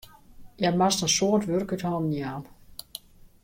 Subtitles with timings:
[0.59, 2.43] Hja moast in soad wurk út hannen jaan.